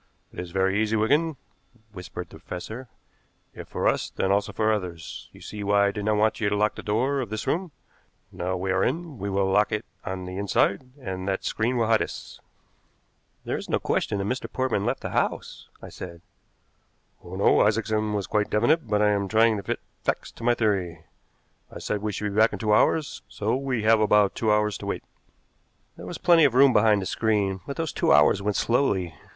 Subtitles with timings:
[0.33, 1.37] "It is very easy, Wigan,"
[1.93, 2.87] whispered the professor;
[3.53, 5.29] "if for us, then also for others.
[5.31, 7.69] You see why I did not want you to lock the door of this room?
[8.31, 11.85] Now we are in, we will lock it on the inside, and that screen will
[11.85, 12.39] hide us."
[13.45, 14.51] "There is no question that Mr.
[14.51, 16.23] Portman left the house," I said.
[17.23, 17.59] "Oh, no.
[17.61, 21.05] Isaacson was quite definite, but I am trying to fit facts to my theory.
[21.71, 24.79] I said we should be back in two hours, so we have about two hours
[24.79, 25.03] to wait."
[25.95, 29.13] There was plenty of room behind the screen, but those two hours went slowly.